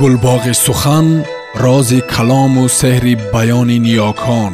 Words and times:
гулбоғи 0.00 0.52
сухан 0.64 1.06
рози 1.64 2.00
калому 2.12 2.64
сеҳри 2.80 3.14
баёни 3.34 3.78
ниёкон 3.86 4.52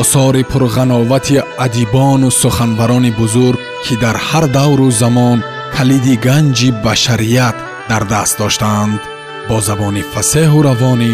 осори 0.00 0.42
пурғановати 0.50 1.36
адибону 1.64 2.28
суханбарони 2.42 3.10
бузург 3.20 3.58
ки 3.84 3.94
дар 4.02 4.16
ҳар 4.28 4.44
давру 4.58 4.88
замон 5.02 5.38
калиди 5.76 6.14
ганҷи 6.26 6.68
башарият 6.84 7.56
дар 7.90 8.02
даст 8.12 8.34
доштаанд 8.42 9.00
бо 9.48 9.56
забони 9.68 10.02
фасеҳу 10.12 10.58
равонӣ 10.68 11.12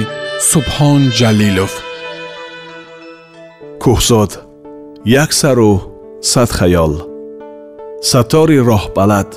субҳон 0.50 1.02
ҷалилов 1.18 1.72
кӯҳзод 3.82 4.32
як 5.22 5.30
сару 5.40 5.72
сад 6.32 6.50
хаёл 6.58 6.92
сатори 8.10 8.58
роҳбалад 8.70 9.30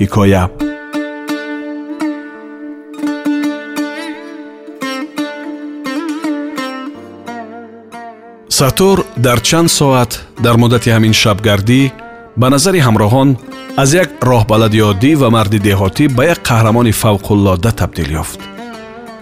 ҳикоя 0.00 0.44
сатор 8.60 9.04
дар 9.16 9.40
чанд 9.40 9.68
соат 9.70 10.12
дар 10.44 10.56
муддати 10.56 10.88
ҳамин 10.96 11.14
шабгардӣ 11.22 11.82
ба 12.40 12.46
назари 12.54 12.80
ҳамроҳон 12.86 13.28
аз 13.82 13.90
як 14.02 14.08
роҳбалади 14.30 14.80
оддӣ 14.90 15.12
ва 15.22 15.28
марди 15.36 15.58
деҳотӣ 15.68 16.04
ба 16.16 16.22
як 16.32 16.40
қаҳрамони 16.48 16.92
фавқуллода 17.02 17.70
табдил 17.80 18.10
ёфт. 18.22 18.40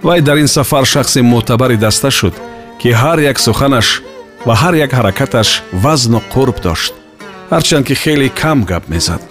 Вай 0.07 0.21
дар 0.29 0.37
ин 0.43 0.49
сафар 0.57 0.85
шахси 0.93 1.21
мӯътабари 1.33 1.77
даста 1.85 2.11
шуд 2.19 2.35
ки 2.81 2.89
ҳар 3.03 3.19
як 3.31 3.39
суханаш 3.47 3.89
ва 4.47 4.55
ҳар 4.63 4.75
як 4.85 4.91
ҳаракаташ 4.99 5.49
вазну 5.85 6.21
қурб 6.33 6.57
дошт 6.67 6.93
ҳарчанд 7.53 7.85
ки 7.89 7.95
хеле 8.03 8.29
кам 8.41 8.59
гап 8.71 8.85
мезад. 8.95 9.23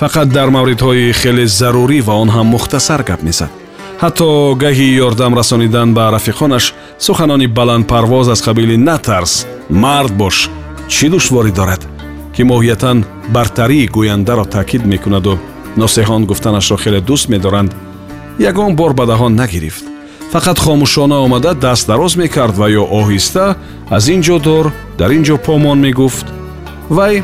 Фақат 0.00 0.28
дар 0.36 0.48
мавридҳои 0.56 1.12
хеле 1.20 1.44
зарурӣ 1.60 2.00
ва 2.08 2.14
он 2.22 2.28
ҳам 2.36 2.46
мухтасар 2.54 3.00
гап 3.10 3.20
мезад 3.28 3.52
ҳатто 4.02 4.54
гаҳи 4.62 4.88
ёрдам 5.06 5.32
расонидан 5.40 5.88
ба 5.96 6.04
рафиқонаш 6.16 6.64
суханони 7.06 7.46
баландпарвоз 7.58 8.28
аз 8.34 8.40
қабили 8.46 8.76
натарс 8.88 9.46
мард 9.70 10.12
бош 10.20 10.36
чӣ 10.92 11.06
душворӣ 11.12 11.52
дорад 11.58 11.82
ки 12.34 12.42
моҳиятан 12.50 12.98
бартарии 13.34 13.90
гӯяндаро 13.96 14.44
таъкид 14.54 14.82
мекунаду 14.92 15.34
носеҳон 15.80 16.22
гуфтанашро 16.30 16.76
хеле 16.82 17.00
дӯст 17.08 17.26
медоранд 17.32 17.70
ягон 18.50 18.72
бор 18.80 18.92
ба 18.98 19.04
даҳон 19.12 19.32
нагирифт. 19.40 19.84
Фақат 20.32 20.58
хомӯшона 20.64 21.16
омада 21.26 21.54
даст 21.54 21.86
дароз 21.90 22.12
мекард 22.22 22.54
ва 22.60 22.66
ё 22.80 22.84
оҳиста 23.00 23.44
аз 23.96 24.04
ин 24.14 24.20
ҷо 24.26 24.36
дор 24.46 24.66
дар 24.98 25.10
ин 25.16 25.22
ҷо 25.28 25.36
помон 25.46 25.78
мегуфт. 25.86 26.26
Вай 26.96 27.14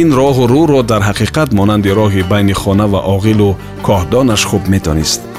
ин 0.00 0.08
роҳу 0.20 0.44
рӯро 0.52 0.80
дар 0.90 1.02
ҳақиқат 1.08 1.48
монанди 1.58 1.90
роҳи 2.00 2.22
байни 2.32 2.54
хона 2.62 2.86
ва 2.92 3.00
оғилу 3.14 3.50
коҳдонаш 3.86 4.42
хуб 4.50 4.62
медонист 4.74 5.31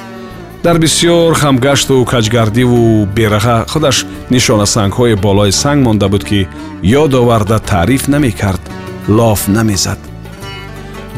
дар 0.64 0.80
бисьёр 0.80 1.36
хамгашту 1.36 2.06
каҷгардиву 2.08 3.04
бераға 3.16 3.66
худаш 3.68 4.06
нишонасангҳои 4.32 5.16
болои 5.20 5.52
санг 5.52 5.84
монда 5.84 6.08
буд 6.08 6.24
ки 6.24 6.48
ёд 6.84 7.14
оварда 7.14 7.60
таъриф 7.60 8.08
намекард 8.08 8.62
лоф 9.08 9.48
намезад. 9.48 10.00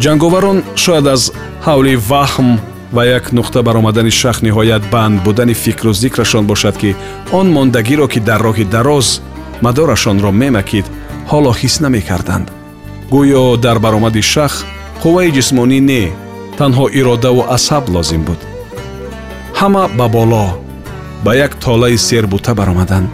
Ҷанговарон 0.01 0.63
шояд 0.75 1.07
аз 1.07 1.31
ҳавли 1.65 1.93
ваҳм 2.09 2.49
ва 2.95 3.03
як 3.05 3.25
нуқта 3.37 3.61
баромадани 3.61 4.11
шах 4.11 4.41
ниҳоят 4.41 4.83
банд. 4.93 5.21
Будани 5.23 5.53
фикру 5.53 5.93
зикрашон 5.93 6.45
бошад 6.47 6.75
ки 6.77 6.95
он 7.31 7.47
мондагиро 7.51 8.07
ки 8.07 8.19
дар 8.19 8.41
роҳи 8.41 8.65
дароз 8.75 9.21
мадорашонро 9.61 10.31
мемакид 10.31 10.85
ҳоло 11.31 11.51
ҳис 11.59 11.75
намекарданд. 11.85 12.47
Гӯё 13.13 13.57
дар 13.65 13.77
баромади 13.79 14.21
шах 14.21 14.53
қувваи 15.03 15.33
ҷисмонӣ 15.37 15.79
не 15.89 16.03
танҳо 16.57 16.85
иродаву 16.99 17.41
асаб 17.57 17.83
лозим 17.95 18.23
буд 18.29 18.41
ҳама 19.59 19.83
ба 19.97 20.07
боло 20.15 20.45
ба 21.25 21.31
як 21.35 21.51
толаи 21.65 21.97
сербута 21.97 22.53
баромаданд. 22.59 23.09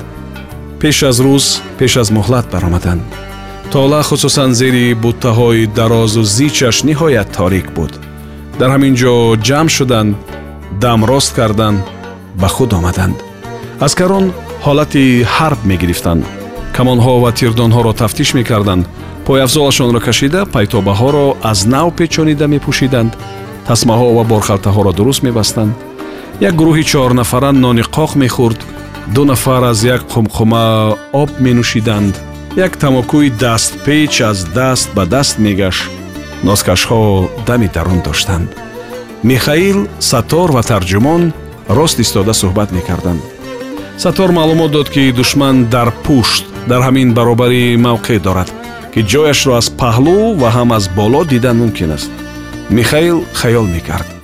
Пеш 0.80 1.04
аз 1.10 1.18
рӯз 1.26 1.46
пеш 1.78 1.94
аз 2.02 2.10
муҳлат 2.18 2.46
баромаданд. 2.54 3.02
Тола 3.72 4.02
хусусан 4.04 4.52
зери 4.60 4.86
буттаҳои 5.04 5.70
дарозу 5.78 6.24
зичаш 6.24 6.78
ниҳоят 6.90 7.30
торик 7.38 7.68
буд. 7.76 7.94
Дар 8.60 8.70
ҳамин 8.76 8.94
ҷо 9.02 9.14
ҷамъ 9.48 9.70
шуданд 9.78 10.16
дам 10.84 11.00
рост 11.12 11.32
карданд 11.38 11.80
ба 12.42 12.48
худ 12.56 12.72
омаданд. 12.80 13.18
Аскарон 13.86 14.26
ҳолати 14.66 15.06
ҳарб 15.36 15.60
мегирифтанд. 15.72 16.24
Камонҳо 16.76 17.14
ва 17.24 17.32
тирдонҳоро 17.40 17.94
тафтиш 18.02 18.30
мекарданд. 18.40 18.86
Пойафзолашонро 19.28 20.00
кашида 20.08 20.42
пайтобаҳоро 20.56 21.26
аз 21.52 21.60
нав 21.74 21.88
печонида 21.98 22.46
мепӯшиданд. 22.54 23.12
Тасмаҳо 23.70 24.08
ва 24.18 24.24
борхалтаҳоро 24.32 24.92
дуруст 24.98 25.24
мебастанд 25.28 25.74
як 26.48 26.54
гурӯҳи 26.60 26.84
чорнафара 26.92 27.52
нони 27.52 27.84
қоқ 27.96 28.12
мехӯрд 28.22 28.60
ду 29.16 29.24
нафар 29.26 29.64
аз 29.72 29.84
як 29.84 30.02
қумқума 30.14 30.98
об 31.22 31.30
менӯшиданд. 31.46 32.14
Як 32.56 32.74
тамокӯи 32.82 33.30
дастпеч 33.44 34.22
аз 34.22 34.40
даст 34.58 34.90
ба 34.96 35.06
даст 35.06 35.40
мегашт. 35.40 35.90
Носкашҳо 36.44 37.30
дами 37.48 37.68
дарун 37.76 38.00
доштанд. 38.08 38.50
Михаил 39.24 39.88
сатор 40.00 40.50
ва 40.56 40.62
тарҷумон 40.72 41.24
рост 41.78 41.98
истода 42.00 42.34
суҳбат 42.42 42.70
мекарданд. 42.78 43.22
Сатор 43.98 44.30
маълумот 44.38 44.72
дод 44.72 44.90
ки 44.90 45.12
душман 45.12 45.66
дар 45.66 45.90
пушт 46.06 46.46
дар 46.70 46.82
ҳамин 46.88 47.10
баробарӣ 47.18 47.64
мавқеъ 47.88 48.20
дорад 48.26 48.50
ки 48.94 49.00
ҷояшро 49.12 49.54
аз 49.62 49.68
паҳлӯ 49.82 50.20
ва 50.42 50.50
ҳам 50.56 50.70
аз 50.78 50.86
боло 50.98 51.22
дидан 51.32 51.58
мумкин 51.62 51.92
аст. 51.98 52.12
Михаил 52.78 53.18
хаёл 53.40 53.68
мекард 53.76 54.21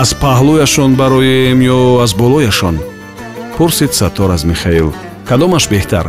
аз 0.00 0.10
паҳлӯяшон 0.22 0.90
бароем 1.00 1.60
ё 1.60 2.02
аз 2.04 2.12
болояшон? 2.14 2.76
Пурсид 3.56 3.92
саттор 3.94 4.30
аз 4.30 4.44
михаил. 4.44 4.94
Кадомаш 5.28 5.68
беҳтар? 5.68 6.06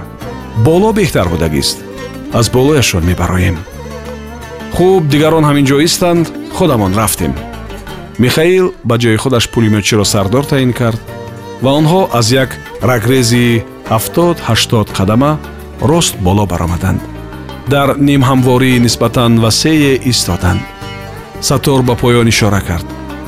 Боло 0.66 0.90
беҳтар 1.00 1.28
будагист. 1.28 1.78
Аз 2.34 2.50
болояшон 2.50 3.04
мебароем. 3.04 3.58
Хуб 4.76 5.04
дигарон 5.08 5.44
ҳамин 5.50 5.66
ҷо 5.70 5.78
истанд. 5.88 6.26
Худамон 6.56 6.94
рафтем. 6.96 7.34
Михаил 8.24 8.66
ба 8.90 8.96
ҷои 9.04 9.18
худаш 9.24 9.46
пулемётчиро 9.54 10.06
сардор 10.14 10.46
таъин 10.52 10.72
кард 10.80 11.02
ва 11.64 11.72
онҳо 11.80 12.02
аз 12.20 12.28
як 12.44 12.50
рагрези 12.90 13.64
ҳафтод 13.92 14.38
ҳаштод 14.48 14.88
қадама 14.98 15.32
рост 15.92 16.16
боло 16.26 16.44
баромаданд. 16.52 17.02
Дар 17.74 17.90
нимҳамвории 18.10 18.80
нисбатан 18.86 19.32
васее 19.44 19.94
истоданд. 20.12 20.62
Саттор 21.48 21.80
ба 21.88 21.96
поён 22.02 22.28
ишора 22.34 22.62
кард 22.70 22.88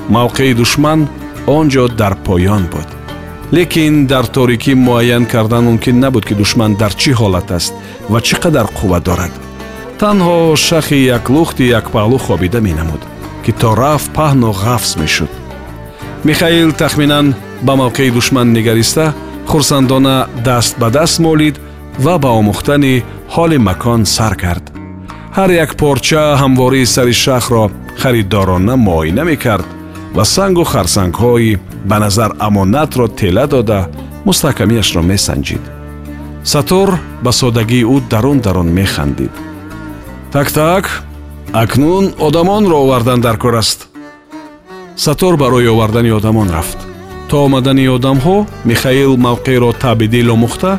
мавқеи 0.10 0.54
душман 0.54 1.08
он 1.48 1.70
ҷо 1.70 1.88
дар 1.88 2.16
поён 2.26 2.64
буд. 2.72 2.88
Лекин 3.52 4.08
дар 4.08 4.26
торикӣ 4.28 4.74
муайян 4.76 5.26
кардан 5.26 5.64
мумкин 5.66 6.00
набуд 6.00 6.26
ки 6.26 6.34
душман 6.34 6.76
дар 6.76 6.94
чӣ 7.02 7.12
ҳолат 7.20 7.52
аст 7.52 7.74
ва 8.10 8.20
чӣ 8.22 8.36
қадар 8.44 8.68
қувва 8.78 9.00
дорад. 9.08 9.34
Танҳо 10.00 10.56
шахи 10.56 11.00
як 11.18 11.30
лухти 11.30 11.64
як 11.80 11.86
паҳлӯ 11.94 12.18
хобида 12.26 12.60
менамуд 12.62 13.02
ки 13.44 13.52
то 13.52 13.76
рафт 13.76 14.10
паҳну 14.18 14.50
ғафз 14.64 14.92
мешуд. 15.02 15.32
Михаил 16.24 16.72
тахминан 16.72 17.36
ба 17.62 17.74
мавқеи 17.82 18.12
душман 18.12 18.54
нигариста 18.54 19.14
хурсандона 19.48 20.28
даст 20.48 20.74
ба 20.80 20.90
даст 20.90 21.20
молид 21.20 21.56
ва 22.00 22.16
ба 22.24 22.30
омӯхтани 22.40 23.04
ҳоли 23.34 23.58
макон 23.58 24.06
сар 24.06 24.34
кард. 24.44 24.66
Ҳар 25.38 25.50
як 25.64 25.72
порча 25.82 26.24
ҳамвории 26.42 26.92
сари 26.96 27.14
шахро 27.24 27.64
хариддорона 28.02 28.76
муоина 28.76 29.24
мекард 29.24 29.68
ва 30.16 30.26
сангу 30.26 30.64
харсангҳои 30.64 31.59
ба 31.90 31.98
назар 32.00 32.31
амонатро 32.48 33.08
тела 33.20 33.46
дода 33.48 33.80
мустаҳкамиашро 34.28 35.02
месанҷид. 35.12 35.64
Сатор 36.44 36.90
ба 37.24 37.31
содагии 37.42 37.88
ӯ 37.96 37.98
дарун 38.12 38.40
дарун 38.46 38.70
механдид. 38.80 39.34
Так 40.34 40.48
так 40.52 40.86
акнун 41.53 42.06
одамонро 42.28 42.78
овардан 42.84 43.20
дар 43.22 43.38
кор 43.38 43.56
аст. 43.64 43.80
Сатор 44.96 45.34
барои 45.38 45.68
овардани 45.68 46.12
одамон 46.20 46.50
рафт. 46.50 46.80
То 47.30 47.36
омадани 47.46 47.85
одамҳо 47.97 48.38
михаил 48.72 49.12
мавқеъро 49.28 49.70
табдил 49.84 50.28
омӯхта 50.35 50.72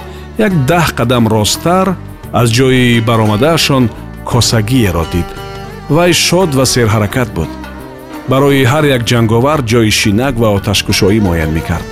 як 0.47 0.53
даҳ 0.71 0.87
қадам 0.99 1.25
росттар 1.35 1.87
аз 2.41 2.49
ҷои 2.57 3.01
баромадаашон 3.09 3.85
косагиеро 4.31 5.05
дид. 5.13 5.29
Вай 5.97 6.13
шод 6.13 6.51
ва 6.59 6.65
серҳаракат 6.75 7.29
буд 7.37 7.66
барои 8.31 8.65
ҳар 8.73 8.85
як 8.97 9.03
ҷанговар 9.11 9.61
ҷои 9.71 9.91
шинак 10.01 10.35
ва 10.43 10.49
оташкушоӣ 10.57 11.19
муайян 11.27 11.53
мекард. 11.59 11.91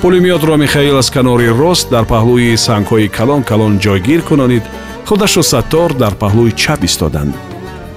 пулемётро 0.00 0.56
михаил 0.64 0.96
аз 1.02 1.10
канори 1.10 1.48
рост 1.62 1.86
дар 1.94 2.04
паҳлӯи 2.12 2.56
сангҳои 2.66 3.08
калон 3.18 3.42
калон 3.50 3.74
ҷойгир 3.84 4.20
кунонид 4.28 4.64
худашу 5.08 5.42
саттор 5.52 5.90
дар 6.02 6.14
паҳлӯи 6.22 6.52
чап 6.62 6.80
истоданд. 6.88 7.34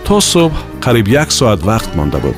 то 0.05 0.15
субҳ 0.31 0.53
қариб 0.85 1.07
як 1.21 1.29
соат 1.39 1.61
вақт 1.69 1.91
монда 1.97 2.19
буд. 2.25 2.37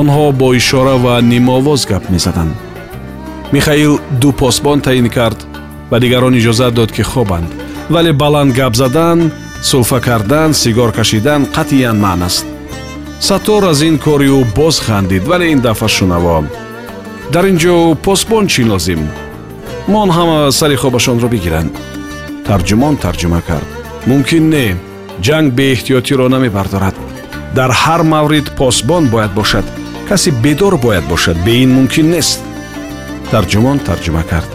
онҳо 0.00 0.24
бо 0.40 0.48
ишора 0.60 0.96
ва 1.04 1.14
нимовоз 1.32 1.82
гап 1.90 2.04
мезаданд. 2.14 2.54
михаил 3.54 3.92
ду 4.20 4.32
посбон 4.40 4.78
таъин 4.86 5.08
кард 5.16 5.38
ба 5.90 5.96
дигарон 6.02 6.34
иҷозат 6.40 6.72
дод 6.78 6.90
ки 6.96 7.02
хобанд. 7.02 7.50
вале 7.94 8.12
баланд 8.12 8.50
гап 8.60 8.74
задан 8.76 9.18
сулфа 9.70 9.98
кардан 10.00 10.50
сигор 10.62 10.90
кашидан 10.98 11.42
қатъиян 11.56 11.98
маън 12.04 12.22
аст 12.22 12.46
саттор 13.20 13.62
аз 13.64 13.82
ин 13.82 13.98
кори 13.98 14.28
ӯ 14.28 14.54
боз 14.56 14.80
хандид 14.80 15.24
вале 15.26 15.46
ин 15.54 15.60
дафъа 15.60 15.88
шунаво 15.88 16.44
дар 17.32 17.44
ин 17.44 17.58
ҷо 17.58 17.94
посбон 18.04 18.46
чӣ 18.46 18.62
лозим? 18.70 19.02
Мон 19.88 20.08
ҳама 20.16 20.38
сари 20.58 20.76
хобашонро 20.76 21.28
бигиранд 21.28 21.72
тарҷумон 22.46 22.94
тарҷума 23.04 23.40
кард. 23.48 23.68
Мумкин 24.10 24.44
не 24.54 24.66
ҷанг 25.26 25.48
беэҳтиётиро 25.58 26.26
намебардорад. 26.34 26.96
Дар 27.58 27.70
ҳар 27.82 28.02
маврид 28.12 28.46
посбон 28.58 29.04
бояд 29.14 29.32
бошад. 29.40 29.66
Касе 30.08 30.30
бедор 30.44 30.74
бояд 30.84 31.04
бошад 31.12 31.36
бе 31.44 31.52
ин 31.64 31.70
мумкин 31.76 32.06
нест. 32.14 32.40
Тарҷумон 33.30 33.78
тарҷума 33.88 34.22
кард. 34.30 34.50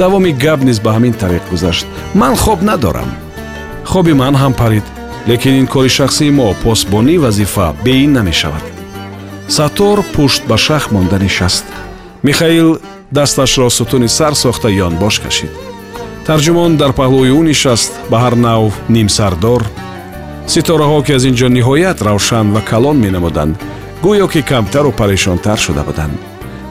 Давоми 0.00 0.32
гап 0.44 0.60
низ 0.68 0.78
ба 0.84 0.90
ҳамин 0.96 1.14
тариқ 1.22 1.44
гузашт. 1.50 1.86
Ман 2.20 2.34
хоб 2.42 2.60
надорам. 2.68 3.10
Хоби 3.90 4.12
ман 4.22 4.34
ҳам 4.42 4.52
парид 4.60 4.86
лекин 5.26 5.54
ин 5.60 5.66
кори 5.66 5.88
шахсии 5.88 6.30
мо 6.30 6.54
посбонӣ 6.62 7.18
вазифа 7.18 7.74
бе 7.84 7.92
ин 8.04 8.12
намешавад. 8.12 8.64
Сатор 9.48 10.02
пушт 10.14 10.42
ба 10.46 10.56
шах 10.58 10.90
монда 10.90 11.18
нишаст. 11.18 11.64
Михаил 12.22 12.80
дасташро 13.10 13.70
сутуни 13.70 14.08
сар 14.08 14.34
сохта 14.34 14.68
ёнбош 14.68 15.20
кашид. 15.20 15.50
Тарҷумон 16.26 16.76
дар 16.76 16.92
паҳлӯи 16.92 17.30
ӯ 17.38 17.42
нишаст 17.50 17.92
ба 18.10 18.16
ҳар 18.22 18.34
нав 18.46 18.72
нимсардор 18.88 19.62
ситораҳо 20.52 20.98
ки 21.06 21.12
аз 21.16 21.24
ин 21.28 21.34
ҷо 21.40 21.48
ниҳоят 21.56 21.98
равшан 22.06 22.46
ва 22.54 22.60
калон 22.70 22.96
менамуданд 23.04 23.54
гӯё 24.04 24.26
ки 24.32 24.40
камтару 24.50 24.90
парешонтар 25.00 25.58
шуда 25.64 25.82
буданд. 25.88 26.18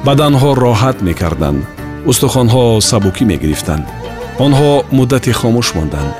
Баданҳо 0.05 0.49
роҳат 0.63 0.97
мекарданд. 1.07 1.61
Устухонҳо 2.09 2.63
сабукӣ 2.89 3.23
мегирифтанд. 3.31 3.85
Онҳо 4.45 4.71
муддати 4.97 5.31
хомӯш 5.39 5.67
монданд. 5.77 6.11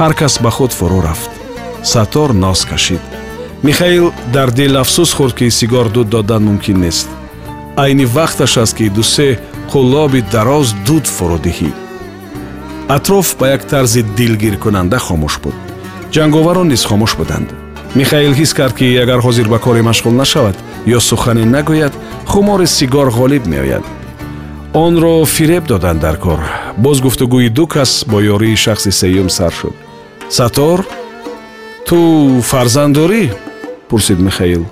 Ҳар 0.00 0.12
кас 0.20 0.34
ба 0.44 0.50
худ 0.56 0.72
фурӯ 0.78 1.00
рафт 1.08 1.30
сатор 1.84 2.32
ноз 2.32 2.64
кашид. 2.64 3.00
Михаил 3.62 4.12
дар 4.32 4.50
дил 4.50 4.76
афсӯс 4.76 5.10
хӯрд 5.16 5.34
ки 5.38 5.50
сигор 5.50 5.88
дуд 5.88 6.08
додан 6.08 6.42
мумкин 6.44 6.80
нест. 6.80 7.08
Айни 7.76 8.04
вақташ 8.04 8.62
аст 8.62 8.74
ки 8.76 8.88
дусе 8.88 9.38
қуллоби 9.70 10.20
дароз 10.32 10.74
дуд 10.86 11.06
фурӯ 11.06 11.38
диҳӣ. 11.44 11.70
Атроф 12.88 13.36
ба 13.38 13.48
як 13.48 13.62
тарзи 13.70 14.02
дилгиркунанда 14.16 14.98
хомӯш 14.98 15.34
буд. 15.42 15.54
Ҷанговарон 16.12 16.68
низ 16.68 16.84
хомӯш 16.84 17.12
буданд. 17.16 17.48
Михаил 17.94 18.32
ҳис 18.32 18.52
кард 18.54 18.74
ки 18.78 18.96
агар 19.04 19.20
ҳозир 19.26 19.48
ба 19.48 19.58
коре 19.58 19.82
машғул 19.82 20.14
нашавад 20.22 20.56
ё 20.86 21.00
сухане 21.00 21.44
нагӯяд 21.44 21.92
хумори 22.26 22.66
сигор 22.66 23.08
ғолиб 23.18 23.44
меояд. 23.46 23.84
Онро 24.74 25.24
фиреб 25.24 25.64
доданд 25.66 26.00
дар 26.00 26.16
кор. 26.16 26.40
Боз 26.76 27.00
гуфтугӯи 27.00 27.48
ду 27.48 27.66
кас 27.66 28.04
бо 28.10 28.20
ёрии 28.34 28.56
шахси 28.56 28.90
сеюм 28.90 29.28
сар 29.28 29.52
шуд. 29.52 29.74
Сатор 30.28 30.84
ту 31.88 31.98
фарзанд 32.50 32.94
дорӣ 32.96 33.22
пурсид 33.88 34.18
михаил. 34.28 34.64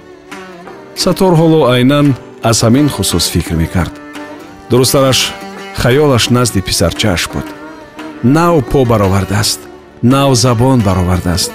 Сатор 1.02 1.32
ҳоло 1.40 1.60
айнан 1.74 2.06
аз 2.50 2.58
ҳамин 2.64 2.88
хусус 2.94 3.24
фикр 3.32 3.54
мекард. 3.62 3.94
Дурусттараш 4.70 5.18
хаёлаш 5.82 6.24
назди 6.36 6.60
писарчааш 6.68 7.22
буд. 7.32 7.46
Нав 8.22 8.54
по 8.70 8.84
баровардааст 8.84 9.60
нав 10.02 10.30
забон 10.44 10.78
баровардааст. 10.80 11.52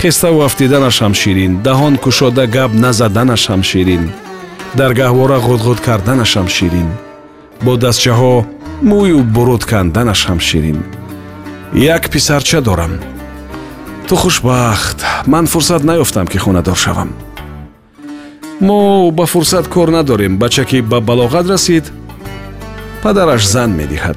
Хеставу 0.00 0.40
афтиданаш 0.48 0.96
ҳам 1.02 1.14
ширин 1.20 1.52
даҳон 1.66 1.94
кушода 2.04 2.44
гап 2.56 2.70
назаданаш 2.84 3.42
ҳам 3.50 3.62
ширин 3.70 4.04
дар 4.78 4.90
гаҳвора 5.00 5.38
ғудғуд 5.48 5.78
карданаш 5.86 6.32
ҳам 6.38 6.48
ширин 6.56 6.88
бо 7.64 7.72
дастчаҳо 7.84 8.34
мӯю 8.90 9.18
буруд 9.34 9.62
канданаш 9.72 10.20
ҳам 10.28 10.40
ширин 10.48 10.78
як 11.94 12.02
писарча 12.12 12.60
дорам 12.68 12.92
ту 14.08 14.16
хушбахт. 14.16 15.04
Ман 15.26 15.46
фурсат 15.46 15.84
наёфтам 15.84 16.26
ки 16.26 16.38
хонадор 16.38 16.76
шавам. 16.76 17.12
Мо 18.60 19.10
ба 19.10 19.26
фурсат 19.26 19.68
кор 19.68 19.90
надорем. 19.90 20.38
Бача 20.38 20.64
ки 20.64 20.80
ба 20.80 21.00
балоғат 21.00 21.46
расид 21.48 21.84
падараш 23.02 23.46
зан 23.46 23.70
медиҳад. 23.76 24.16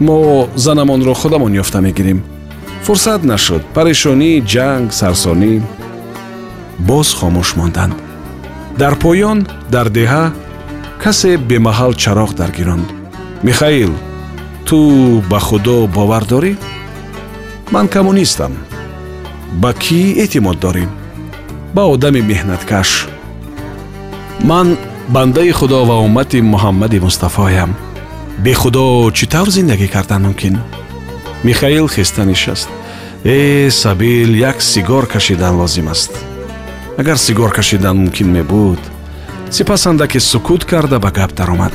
Мо 0.00 0.48
занамонро 0.56 1.14
худамон 1.14 1.52
ёфта 1.52 1.80
мегирем. 1.80 2.22
Фурсат 2.84 3.24
нашуд. 3.24 3.62
Парешонӣ 3.74 4.42
ҷанг 4.52 4.92
сарсонӣ. 4.92 5.62
Боз 6.78 7.14
хомӯш 7.14 7.56
монданд. 7.56 7.94
Дар 8.78 8.94
поён 8.94 9.46
дар 9.70 9.88
деҳа 9.88 10.32
касе 11.02 11.36
бемаҳал 11.36 11.92
чароғ 12.02 12.34
даргиронд. 12.34 12.88
Михаил 13.42 13.92
ту 14.66 15.22
ба 15.30 15.38
худо 15.40 15.86
бовар 15.86 16.24
дорӣ? 16.24 16.52
Ман 17.70 17.88
коммунистам 17.88 18.52
ба 19.60 19.70
кӣ 19.82 20.00
эътимод 20.22 20.58
дорӣ 20.64 20.84
ба 21.74 21.82
одами 21.94 22.20
меҳнаткаш. 22.30 22.90
Ман 24.50 24.68
бандаи 25.14 25.52
худо 25.58 25.84
ва 25.88 25.96
уммати 26.06 26.38
муҳаммади 26.52 26.98
мустафоям. 27.06 27.70
Бе 28.44 28.52
худо 28.60 28.84
чӣ 29.16 29.24
тавр 29.32 29.48
зиндагӣ 29.56 29.88
кардан 29.94 30.22
мумкин? 30.26 30.54
Михаил 31.44 31.86
хеста 31.94 32.24
нишаст. 32.24 32.68
Э 33.24 33.70
сабил 33.70 34.30
як 34.50 34.60
сигор 34.62 35.06
кашидан 35.06 35.54
лозим 35.60 35.88
аст. 35.88 36.12
Агар 37.00 37.18
сигор 37.18 37.50
кашидан 37.52 37.96
мумкин 37.98 38.28
мебуд 38.32 38.80
сипас 39.50 39.86
андаке 39.86 40.20
сукут 40.20 40.64
карда 40.64 40.98
ба 40.98 41.10
гап 41.10 41.32
даромад. 41.38 41.72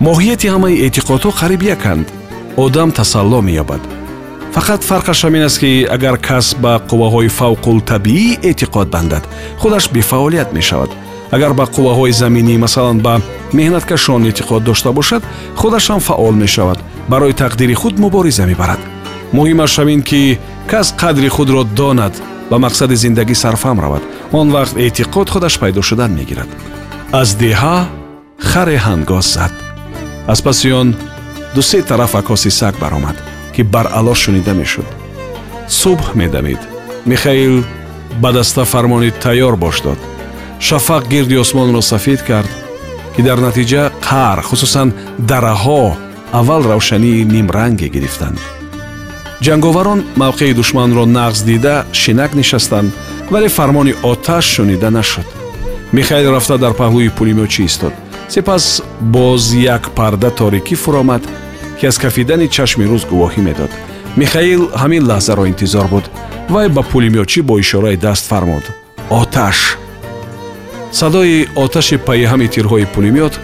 Моҳияти 0.00 0.46
ҳамаи 0.54 0.80
эътиқодҳо 0.86 1.30
қариб 1.40 1.62
яканд. 1.76 2.06
Одам 2.56 2.90
тасалло 2.98 3.40
меёбад 3.48 3.82
фақат 4.58 4.82
фарқаш 4.90 5.18
ҳамин 5.26 5.42
аст 5.48 5.58
ки 5.62 5.86
агар 5.96 6.16
кас 6.28 6.46
ба 6.62 6.72
қувваҳои 6.90 7.28
фавқултабиӣ 7.38 8.30
эътиқод 8.48 8.88
бандад 8.94 9.24
худаш 9.60 9.84
бефаъолият 9.96 10.50
мешавад. 10.52 10.90
Агар 11.36 11.52
ба 11.58 11.64
қувваҳои 11.74 12.12
заминӣ 12.22 12.54
масалан 12.64 12.98
ба 13.06 13.14
меҳнаткашон 13.58 14.20
эътиқод 14.28 14.62
дошта 14.68 14.90
бошад 14.92 15.22
худашам 15.60 16.00
фаъол 16.00 16.34
мешавад. 16.44 16.78
Барои 17.08 17.38
тақдири 17.42 17.74
худ 17.74 17.94
мубориза 17.98 18.44
мебарад. 18.46 18.80
Муҳимаш 19.36 19.72
ҳамин 19.78 20.00
ки 20.08 20.38
кас 20.70 20.88
қадри 21.02 21.28
худро 21.36 21.62
донад 21.64 22.14
ба 22.50 22.56
мақсади 22.64 22.96
зиндагӣ 23.04 23.34
сарфам 23.34 23.78
равад 23.84 24.02
он 24.32 24.46
вақт 24.56 24.74
эътиқод 24.84 25.28
худаш 25.30 25.54
пайдо 25.58 25.82
шудан 25.82 26.10
мегирад. 26.18 26.48
Аз 27.20 27.28
деҳа 27.44 27.76
харе 28.50 28.76
ҳангос 28.86 29.26
зад. 29.34 29.52
Аз 30.32 30.42
паси 30.42 30.72
он 30.80 30.88
дусе 31.54 31.82
тараф 31.82 32.14
акоси 32.14 32.50
саг 32.50 32.74
баромад 32.80 33.37
ки 33.58 33.62
баръало 33.62 34.14
шунида 34.14 34.54
мешуд. 34.54 34.86
Субҳ 35.80 36.14
медамид 36.14 36.60
михаил 37.06 37.64
ба 38.22 38.30
даста 38.32 38.64
фармони 38.64 39.10
тайёр 39.24 39.56
бош 39.56 39.76
дод. 39.86 39.98
Шафақ 40.66 41.04
гирди 41.12 41.36
осмонро 41.44 41.80
сафед 41.82 42.20
кард 42.22 42.50
ки 43.16 43.20
дар 43.22 43.38
натиҷа 43.46 43.82
қар 44.08 44.38
хусусан 44.48 44.88
дараҳо 45.30 45.96
аввал 46.38 46.62
равшании 46.72 47.24
нимранге 47.34 47.88
гирифтанд. 47.94 48.38
Ҷанговарон 49.44 50.00
мавқеи 50.22 50.54
душманро 50.54 51.04
нағз 51.18 51.38
дида 51.48 51.84
шинак 51.92 52.32
нишастанд 52.38 52.90
вале 53.32 53.48
фармони 53.48 53.94
оташ 54.10 54.44
шунида 54.54 54.90
нашуд. 54.90 55.26
Михаил 55.92 56.30
рафта 56.34 56.56
дар 56.58 56.72
паҳлӯи 56.80 57.10
пулимётчӣ 57.18 57.62
истод. 57.64 57.94
Сипас 58.28 58.82
боз 59.00 59.42
як 59.74 59.90
парда 59.98 60.30
торикӣ 60.38 60.76
фуромад 60.82 61.22
ки 61.78 61.86
аз 61.86 61.98
кафидани 61.98 62.48
чашми 62.48 62.84
рӯз 62.90 63.02
гувоҳӣ 63.10 63.40
медод. 63.48 63.70
Михаил 64.16 64.62
ҳамин 64.82 65.02
лаҳзаро 65.10 65.44
интизор 65.52 65.86
буд 65.92 66.04
вай 66.54 66.68
ба 66.76 66.82
пулимётчӣ 66.90 67.40
бо 67.48 67.54
ишораи 67.58 67.96
даст 67.96 68.24
фармуд. 68.30 68.64
Оташ! 69.20 69.58
Садои 70.92 71.48
оташи 71.64 71.96
пайҳами 72.08 72.48
тирҳои 72.54 72.86
пулимёт 72.94 73.34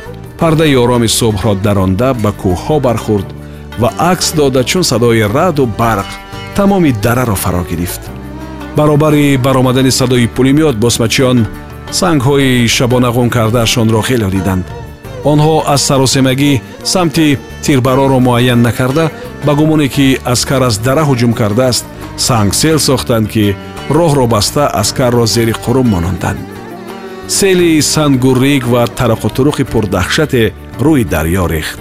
пардаи 0.40 0.76
ороми 0.82 1.08
субҳро 1.18 1.52
даронда 1.66 2.08
ба 2.22 2.30
кӯҳҳо 2.42 2.76
бархӯрд 2.86 3.28
ва 3.80 3.88
акс 4.10 4.26
дода 4.38 4.62
чун 4.70 4.82
садои 4.90 5.22
раъду 5.36 5.64
барқ 5.80 6.08
тамоми 6.56 6.92
дараро 7.04 7.36
фаро 7.42 7.62
гирифт. 7.70 8.02
Баробари 8.76 9.36
баромадани 9.46 9.92
садои 10.00 10.26
пулимёт 10.36 10.76
босмачиён 10.84 11.38
сангҳои 12.00 12.66
шабонағун 12.76 13.28
кардаашонро 13.36 14.00
хело 14.08 14.28
диданд 14.36 14.66
онҳо 15.32 15.54
аз 15.74 15.80
саросемагӣ 15.88 16.52
самти 16.92 17.38
тирбароро 17.64 18.18
муайян 18.26 18.60
накарда 18.62 19.04
ба 19.46 19.52
гумоне 19.54 19.88
ки 19.94 20.06
аскар 20.32 20.62
аз 20.68 20.76
дара 20.86 21.02
ҳуҷум 21.08 21.32
кардааст 21.40 21.84
сангсел 22.16 22.78
сохтанд 22.88 23.26
ки 23.32 23.56
роҳро 23.96 24.26
баста 24.34 24.64
аскарро 24.82 25.26
зери 25.34 25.54
қурум 25.64 25.86
мононданд 25.94 26.40
сели 27.28 27.82
сангу 27.82 28.32
риг 28.42 28.64
ва 28.72 28.82
тарақутуруқи 28.98 29.64
пурдаҳшате 29.72 30.42
рӯи 30.84 31.04
дарьё 31.14 31.46
рехт. 31.54 31.80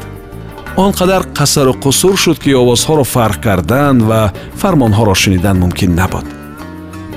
он 0.75 0.91
қадар 0.91 1.21
қасару 1.39 1.73
қусур 1.83 2.15
шуд 2.17 2.37
ки 2.43 2.51
овозҳоро 2.61 3.03
фарқ 3.13 3.39
кардан 3.45 3.95
ва 4.09 4.21
фармонҳоро 4.61 5.15
шунидан 5.15 5.57
мумкин 5.63 5.91
набуд 5.95 6.25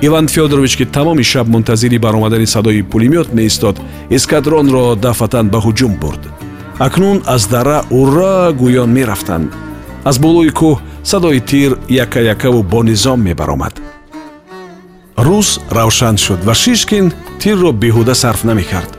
иван 0.00 0.28
фёдорович 0.28 0.76
ки 0.76 0.84
тамоми 0.84 1.22
шаб 1.22 1.48
мунтазири 1.48 1.98
баромадани 1.98 2.46
садои 2.46 2.82
пулемёт 2.82 3.32
меистод 3.32 3.76
эскадронро 4.10 4.94
дафатан 4.96 5.48
ба 5.48 5.58
ҳуҷум 5.58 5.98
бурд. 6.00 6.20
Акнун 6.78 7.22
аз 7.26 7.46
дара 7.46 7.84
ура 7.90 8.52
гӯён 8.52 8.90
мерафтанд 8.92 9.52
аз 10.04 10.18
болои 10.18 10.50
кӯҳ 10.50 10.78
садои 11.02 11.40
тир 11.40 11.78
якаякаву 11.88 12.62
бонизом 12.62 13.20
мебаромад. 13.22 13.74
Рӯз 15.16 15.60
равшан 15.70 16.16
шуд 16.18 16.40
ва 16.44 16.54
шишкин 16.54 17.12
тирро 17.40 17.70
беҳуда 17.72 18.14
сарф 18.14 18.44
намекард 18.44 18.98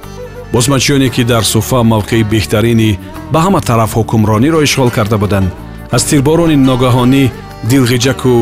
бозмачиёне 0.54 1.10
ки 1.10 1.24
дар 1.24 1.44
суфа 1.44 1.80
мавқеи 1.84 2.24
беҳтарини 2.24 2.98
ба 3.32 3.40
ҳама 3.46 3.62
тараф 3.62 3.92
ҳукмрониро 3.98 4.64
ишғол 4.64 4.90
карда 4.98 5.18
буданд. 5.18 5.52
Аз 5.92 6.04
тирборони 6.10 6.58
ногаҳонӣ 6.70 7.24
дилғиҷаку 7.70 8.34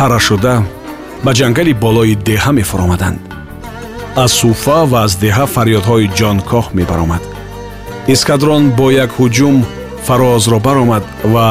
ҳарашуда 0.00 0.54
ба 1.24 1.30
ҷангали 1.38 1.72
болои 1.84 2.14
деҳа 2.28 2.52
мефуромаданд. 2.60 3.18
Аз 4.24 4.32
суфа 4.40 4.80
ва 4.90 4.98
аз 5.06 5.12
деҳа 5.24 5.46
фарёдҳои 5.54 6.12
ҷонкоҳ 6.18 6.66
мебаромад. 6.78 7.22
Эскадрон 8.14 8.64
бо 8.78 8.86
як 9.04 9.10
ҳуҷум 9.18 9.56
фарозро 10.06 10.58
баромад 10.66 11.04
ва 11.34 11.48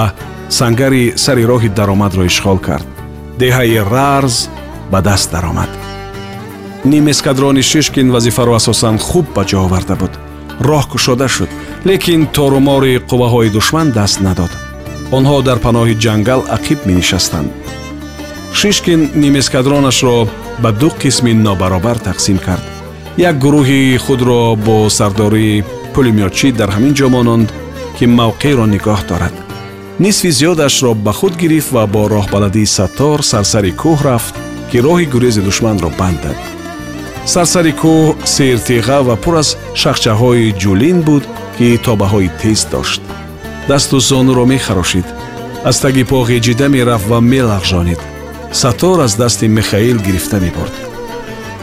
сангари 0.60 1.04
сари 1.24 1.44
роҳи 1.52 1.70
даромадро 1.80 2.24
ишғол 2.32 2.60
кард. 2.68 2.88
Деҳаи 3.42 3.78
рарз 3.94 4.36
ба 4.92 5.00
даст 5.08 5.28
даромад. 5.36 5.72
Ним 6.92 7.06
эскадрони 7.14 7.64
шишкин 7.72 8.08
вазифаро 8.16 8.54
асосан 8.60 8.96
хуб 9.08 9.26
ба 9.36 9.44
ҷо 9.50 9.58
оварда 9.66 9.96
буд. 10.02 10.14
Роҳ 10.70 10.84
кушода 10.92 11.28
шуд 11.36 11.52
лекин 11.90 12.22
торумори 12.36 12.94
қувваҳои 13.10 13.50
душман 13.58 13.88
даст 13.98 14.18
надод. 14.28 14.52
Онҳо 15.18 15.38
дар 15.48 15.58
паноҳи 15.66 15.96
ҷангал 16.06 16.42
ақиб 16.58 16.80
менишастанд 16.90 17.50
шишкин 18.53 19.12
нимэскадронашро 19.15 20.27
ба 20.60 20.72
ду 20.72 20.89
қисми 20.89 21.34
нобаробар 21.34 21.98
тақсим 21.98 22.38
кард. 22.38 22.63
Як 23.18 23.36
гурӯҳи 23.44 23.98
худро 23.98 24.56
бо 24.56 24.89
сардории 24.89 25.63
пулемётчӣ 25.94 26.51
дар 26.51 26.70
ҳамин 26.75 26.94
ҷо 27.00 27.08
мононд 27.10 27.50
ки 27.98 28.06
мавқеъро 28.06 28.65
нигоҳ 28.74 29.01
дорад. 29.10 29.36
Нисфи 30.00 30.29
зиёдашро 30.39 30.94
ба 31.06 31.12
худ 31.13 31.34
гирифт 31.41 31.72
ва 31.72 31.84
бо 31.88 32.01
роҳбаладии 32.15 32.72
саттор 32.77 33.20
сарсари 33.32 33.72
кӯҳ 33.82 33.98
рафт 34.08 34.34
ки 34.70 34.77
роҳи 34.86 35.06
гурези 35.13 35.41
душманро 35.48 35.89
бандад 36.00 36.38
сарсари 37.34 37.74
кӯҳ 37.82 38.15
сертиға 38.36 39.00
ва 39.08 39.15
пур 39.24 39.36
аз 39.41 39.50
шахчаҳои 39.82 40.56
ҷулин 40.62 40.98
буд 41.08 41.24
ки 41.58 41.68
тобаҳои 41.88 42.29
тез 42.41 42.62
дошт. 42.72 43.01
Дасту 43.70 44.00
зонуро 44.00 44.46
мехарошид. 44.46 45.08
Аз 45.70 45.79
таги 45.84 46.03
по 46.03 46.18
ғеҷида 46.29 46.68
мерафт 46.75 47.06
ва 47.12 47.20
мелағжонид 47.32 48.00
сатор 48.51 49.00
аз 49.00 49.15
дасти 49.15 49.48
михаил 49.48 49.98
гирифта 49.98 50.39
мебурд. 50.39 50.74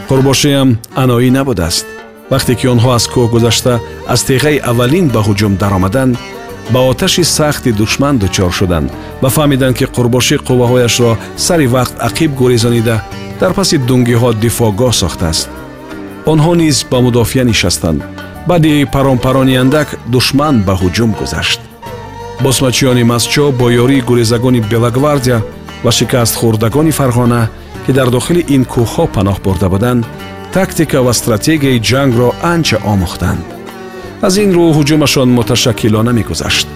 Қурбошиам 0.09 0.77
аноӣ 0.95 1.29
набудааст. 1.31 1.85
Вақте 2.31 2.55
ки 2.55 2.67
онҳо 2.73 2.89
аз 2.97 3.05
кӯҳ 3.13 3.29
гузашта 3.33 3.79
аз 4.13 4.21
теғаи 4.29 4.63
аввалин 4.69 5.07
ба 5.13 5.19
ҳуҷум 5.27 5.53
даромаданд 5.61 6.17
ба 6.73 6.79
оташи 6.91 7.23
сахти 7.23 7.71
душман 7.71 8.17
дучор 8.17 8.51
шуданд 8.59 8.91
ва 9.21 9.29
фаҳмиданд 9.35 9.75
ки 9.79 9.85
қурбошӣ 9.95 10.35
қувваҳояшро 10.47 11.11
сари 11.45 11.67
вақт 11.75 11.95
ақиб 12.07 12.31
гурезонида 12.39 12.97
дар 13.39 13.51
паси 13.57 13.77
дунгиҳо 13.87 14.29
дифоъгоҳ 14.43 14.91
сохтааст. 15.01 15.47
Онҳо 16.31 16.53
низ 16.61 16.77
ба 16.91 16.97
мудофиа 17.05 17.43
нишастанд. 17.51 17.99
Баъди 18.49 18.87
паронпарони 18.93 19.55
андак 19.63 19.87
душман 20.13 20.55
ба 20.67 20.73
ҳуҷум 20.81 21.11
гузашт. 21.19 21.59
Босмачиёни 22.45 23.03
мастчо 23.11 23.51
бо 23.59 23.65
ёрии 23.83 24.05
гурезагони 24.09 24.59
белагвардия 24.71 25.39
ва 25.83 25.91
шикастхӯрдагони 25.97 26.91
фарғона 26.99 27.41
ки 27.85 27.91
дар 27.97 28.09
дохили 28.15 28.41
ин 28.55 28.63
кӯҳҳо 28.73 29.03
паноҳ 29.15 29.37
бурда 29.45 29.67
буданд 29.73 30.03
тактика 30.55 30.97
ва 31.05 31.13
стратегияи 31.19 31.83
ҷангро 31.89 32.29
анча 32.53 32.77
омӯхтанд. 32.93 33.43
Аз 34.27 34.33
ин 34.43 34.49
рӯ 34.57 34.65
ҳуҷумашон 34.77 35.29
муташаккилона 35.37 36.11
мегузашт 36.19 36.67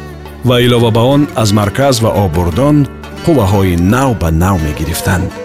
ва 0.47 0.55
илова 0.65 0.91
ба 0.97 1.01
он 1.15 1.21
аз 1.41 1.49
марказ 1.59 1.95
ва 2.03 2.09
обурдон 2.25 2.77
қувваҳои 3.25 3.75
нав 3.93 4.09
ба 4.21 4.29
нав 4.31 4.57
мегирифтанд 4.65 5.40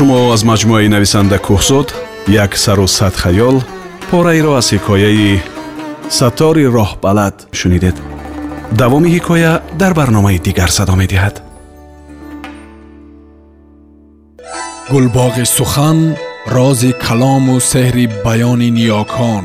шумо 0.00 0.32
аз 0.34 0.42
маҷмӯаи 0.50 0.88
нависанда 0.94 1.38
кӯҳзод 1.46 1.88
як 2.44 2.52
сару 2.64 2.86
сад 2.98 3.14
хаёл 3.22 3.56
пораеро 4.10 4.52
аз 4.60 4.68
ҳикояи 4.74 5.42
саттори 6.18 6.64
роҳбалад 6.76 7.36
шунидед. 7.58 7.96
Давоми 8.80 9.08
ҳикоя 9.16 9.52
дар 9.80 9.92
барномаи 10.00 10.38
дигар 10.46 10.70
садо 10.78 10.94
медиҳад. 11.02 11.34
Гулбоғи 14.92 15.44
сухан 15.56 15.98
рози 16.56 16.90
калому 17.06 17.56
сеҳри 17.72 18.06
баёни 18.26 18.68
ниёкон 18.78 19.44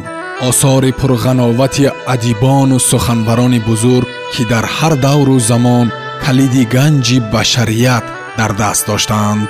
осори 0.50 0.92
пурғановати 1.00 1.86
адибону 2.14 2.78
суханбарони 2.92 3.60
бузург 3.70 4.08
ки 4.34 4.44
дар 4.52 4.66
ҳар 4.76 4.94
давру 5.08 5.38
замон 5.50 5.88
калиди 6.26 6.64
ганҷи 6.76 7.18
башарият 7.34 8.06
дар 8.40 8.52
даст 8.62 8.84
доштаанд 8.92 9.50